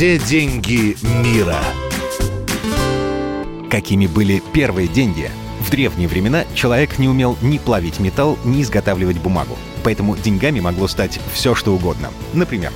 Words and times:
Все 0.00 0.18
деньги 0.18 0.96
мира. 1.22 1.58
Какими 3.68 4.06
были 4.06 4.42
первые 4.54 4.88
деньги? 4.88 5.30
В 5.60 5.68
древние 5.68 6.08
времена 6.08 6.46
человек 6.54 6.98
не 6.98 7.06
умел 7.06 7.36
ни 7.42 7.58
плавить 7.58 8.00
металл, 8.00 8.38
ни 8.42 8.62
изготавливать 8.62 9.18
бумагу. 9.18 9.58
Поэтому 9.84 10.16
деньгами 10.16 10.58
могло 10.60 10.88
стать 10.88 11.20
все, 11.34 11.54
что 11.54 11.74
угодно. 11.74 12.08
Например, 12.32 12.72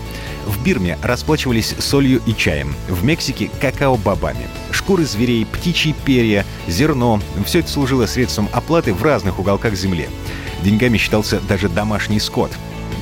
в 0.46 0.62
Бирме 0.62 0.98
расплачивались 1.02 1.74
солью 1.78 2.20
и 2.26 2.34
чаем, 2.34 2.74
в 2.90 3.02
Мексике— 3.02 3.50
какао-бобами. 3.58 4.46
Шкуры 4.70 5.06
зверей, 5.06 5.46
птичьи 5.46 5.94
перья, 6.04 6.44
зерно— 6.68 7.22
все 7.46 7.60
это 7.60 7.70
служило 7.70 8.04
средством 8.04 8.50
оплаты 8.52 8.92
в 8.92 9.02
разных 9.02 9.38
уголках 9.38 9.76
земли. 9.76 10.10
Деньгами 10.62 10.98
считался 10.98 11.40
даже 11.40 11.70
домашний 11.70 12.20
скот. 12.20 12.50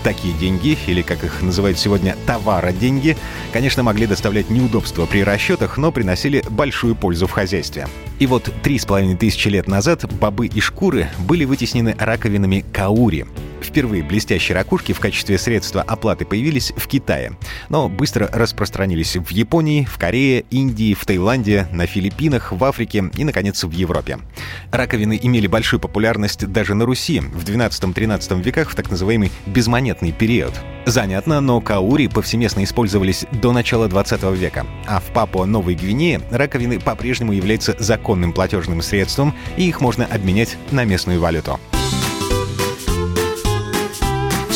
Такие 0.04 0.34
деньги, 0.34 0.76
или 0.86 1.02
как 1.02 1.22
их 1.22 1.42
называют 1.42 1.78
сегодня 1.78 2.16
товара-деньги, 2.26 3.16
конечно, 3.52 3.82
могли 3.82 4.06
доставлять 4.06 4.50
неудобства 4.50 5.06
при 5.06 5.22
расчетах, 5.22 5.78
но 5.78 5.92
приносили 5.92 6.42
большую 6.50 6.96
пользу 6.96 7.26
в 7.26 7.30
хозяйстве. 7.30 7.86
И 8.18 8.26
вот 8.26 8.52
три 8.62 8.78
с 8.78 8.84
половиной 8.84 9.16
тысячи 9.16 9.48
лет 9.48 9.68
назад 9.68 10.10
бобы 10.12 10.46
и 10.46 10.60
шкуры 10.60 11.08
были 11.20 11.44
вытеснены 11.44 11.94
раковинами 11.98 12.64
каури. 12.72 13.26
Впервые 13.62 14.02
блестящие 14.02 14.56
ракушки 14.56 14.92
в 14.92 15.00
качестве 15.00 15.38
средства 15.38 15.82
оплаты 15.82 16.24
появились 16.24 16.72
в 16.76 16.86
Китае, 16.88 17.32
но 17.68 17.88
быстро 17.88 18.28
распространились 18.32 19.16
в 19.16 19.30
Японии, 19.30 19.84
в 19.84 19.98
Корее, 19.98 20.44
Индии, 20.50 20.94
в 20.94 21.04
Таиланде, 21.06 21.68
на 21.72 21.86
Филиппинах, 21.86 22.52
в 22.52 22.64
Африке 22.64 23.10
и, 23.16 23.24
наконец, 23.24 23.64
в 23.64 23.70
Европе. 23.70 24.18
Раковины 24.70 25.18
имели 25.22 25.46
большую 25.46 25.80
популярность 25.80 26.46
даже 26.46 26.74
на 26.74 26.84
Руси 26.84 27.20
в 27.20 27.44
12-13 27.44 28.42
веках 28.42 28.70
в 28.70 28.74
так 28.74 28.90
называемый 28.90 29.30
безмонетный 29.46 30.12
период. 30.12 30.52
Занятно, 30.84 31.40
но 31.40 31.60
каури 31.60 32.08
повсеместно 32.08 32.64
использовались 32.64 33.24
до 33.30 33.52
начала 33.52 33.88
20 33.88 34.22
века, 34.34 34.66
а 34.86 35.00
в 35.00 35.04
Папуа-Новой 35.12 35.74
Гвинее 35.74 36.20
раковины 36.30 36.80
по-прежнему 36.80 37.32
являются 37.32 37.76
законным 37.78 38.32
платежным 38.32 38.82
средством, 38.82 39.34
и 39.56 39.68
их 39.68 39.80
можно 39.80 40.06
обменять 40.06 40.56
на 40.72 40.84
местную 40.84 41.20
валюту. 41.20 41.60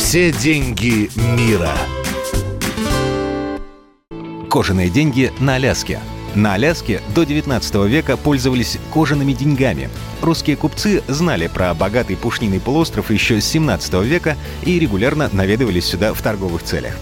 Все 0.07 0.31
деньги 0.31 1.09
мира. 1.35 1.73
Кожаные 4.49 4.89
деньги 4.89 5.33
на 5.41 5.55
Аляске. 5.55 5.99
На 6.33 6.53
Аляске 6.53 7.01
до 7.13 7.25
19 7.25 7.75
века 7.89 8.15
пользовались 8.15 8.77
кожаными 8.93 9.33
деньгами. 9.33 9.89
Русские 10.21 10.55
купцы 10.55 11.03
знали 11.09 11.47
про 11.47 11.73
богатый 11.73 12.15
пушниный 12.15 12.61
полуостров 12.61 13.11
еще 13.11 13.41
с 13.41 13.45
17 13.47 13.95
века 14.05 14.37
и 14.63 14.79
регулярно 14.79 15.29
наведывались 15.33 15.87
сюда 15.87 16.13
в 16.13 16.21
торговых 16.21 16.63
целях. 16.63 16.97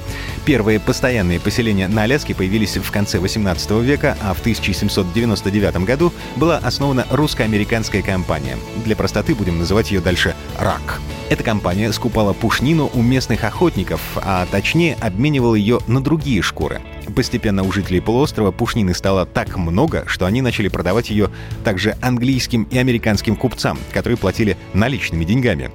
Первые 0.45 0.79
постоянные 0.79 1.39
поселения 1.39 1.87
на 1.87 2.03
Аляске 2.03 2.35
появились 2.35 2.77
в 2.77 2.91
конце 2.91 3.17
18 3.17 3.71
века, 3.81 4.15
а 4.21 4.35
в 4.35 4.41
1799 4.41 5.77
году 5.77 6.13
была 6.35 6.57
основана 6.57 7.07
русско-американская 7.09 8.03
компания. 8.03 8.55
Для 8.85 8.95
простоты 8.95 9.33
будем 9.33 9.57
называть 9.57 9.89
ее 9.89 10.01
дальше 10.01 10.35
«РАК». 10.59 11.01
Эта 11.31 11.43
компания 11.43 11.91
скупала 11.91 12.33
пушнину 12.33 12.91
у 12.93 13.01
местных 13.01 13.43
охотников, 13.43 13.99
а 14.17 14.45
точнее 14.51 14.95
обменивала 15.01 15.55
ее 15.55 15.79
на 15.87 15.99
другие 15.99 16.43
шкуры. 16.43 16.79
Постепенно 17.15 17.63
у 17.63 17.71
жителей 17.71 17.99
полуострова 17.99 18.51
пушнины 18.51 18.93
стало 18.93 19.25
так 19.25 19.57
много, 19.57 20.03
что 20.05 20.27
они 20.27 20.43
начали 20.43 20.67
продавать 20.67 21.09
ее 21.09 21.31
также 21.63 21.95
английским 22.01 22.67
и 22.69 22.77
американским 22.77 23.35
купцам, 23.35 23.79
которые 23.91 24.17
платили 24.17 24.57
наличными 24.75 25.25
деньгами. 25.25 25.71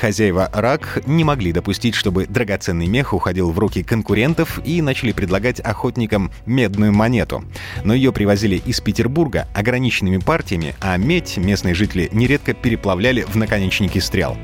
Хозяева 0.00 0.48
РАК 0.52 1.02
не 1.06 1.24
могли 1.24 1.52
допустить, 1.52 1.96
чтобы 1.96 2.26
драгоценный 2.26 2.86
мех 2.86 3.12
уходил 3.12 3.50
в 3.50 3.58
руки 3.58 3.82
конкурентов 3.82 4.60
и 4.64 4.80
начали 4.80 5.10
предлагать 5.10 5.58
охотникам 5.60 6.30
медную 6.46 6.92
монету. 6.92 7.44
Но 7.82 7.94
ее 7.94 8.12
привозили 8.12 8.62
из 8.64 8.80
Петербурга 8.80 9.48
ограниченными 9.54 10.18
партиями, 10.18 10.76
а 10.80 10.96
медь 10.96 11.36
местные 11.36 11.74
жители 11.74 12.08
нередко 12.12 12.54
переплавляли 12.54 13.22
в 13.22 13.34
наконечники 13.34 13.98
стрел. 13.98 14.36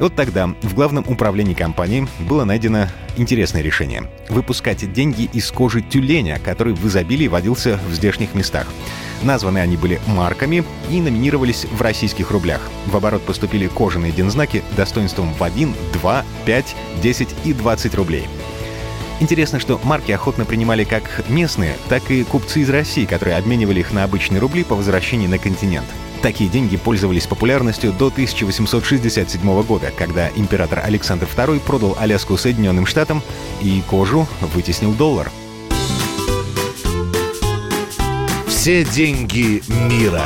Вот 0.00 0.14
тогда 0.16 0.46
в 0.62 0.74
главном 0.74 1.04
управлении 1.06 1.52
компании 1.52 2.08
было 2.20 2.44
найдено 2.44 2.86
интересное 3.18 3.60
решение— 3.60 4.04
выпускать 4.30 4.90
деньги 4.90 5.28
из 5.34 5.50
кожи 5.50 5.82
тюленя, 5.82 6.40
который 6.42 6.72
в 6.72 6.86
изобилии 6.86 7.28
водился 7.28 7.78
в 7.86 7.92
здешних 7.92 8.34
местах. 8.34 8.66
Названы 9.22 9.58
они 9.58 9.76
были 9.76 10.00
марками 10.06 10.64
и 10.90 11.02
номинировались 11.02 11.66
в 11.70 11.82
российских 11.82 12.30
рублях. 12.30 12.62
В 12.86 12.96
оборот 12.96 13.22
поступили 13.26 13.66
кожаные 13.66 14.10
дензнаки 14.10 14.62
достоинством 14.74 15.34
в 15.34 15.44
1, 15.44 15.74
2, 15.92 16.24
5, 16.46 16.76
10 17.02 17.28
и 17.44 17.52
20 17.52 17.94
рублей. 17.94 18.26
Интересно, 19.20 19.60
что 19.60 19.78
марки 19.84 20.12
охотно 20.12 20.46
принимали 20.46 20.84
как 20.84 21.28
местные, 21.28 21.76
так 21.90 22.10
и 22.10 22.24
купцы 22.24 22.60
из 22.60 22.70
России, 22.70 23.04
которые 23.04 23.36
обменивали 23.36 23.80
их 23.80 23.92
на 23.92 24.04
обычные 24.04 24.40
рубли 24.40 24.64
по 24.64 24.76
возвращении 24.76 25.26
на 25.26 25.36
континент. 25.36 25.86
Такие 26.22 26.50
деньги 26.50 26.76
пользовались 26.76 27.26
популярностью 27.26 27.92
до 27.92 28.08
1867 28.08 29.62
года, 29.62 29.90
когда 29.96 30.28
император 30.36 30.80
Александр 30.84 31.26
II 31.34 31.60
продал 31.60 31.96
Аляску 31.98 32.36
Соединенным 32.36 32.84
Штатам 32.84 33.22
и 33.62 33.82
кожу 33.88 34.26
вытеснил 34.54 34.92
доллар. 34.92 35.30
Все 38.46 38.84
деньги 38.84 39.62
мира. 39.88 40.24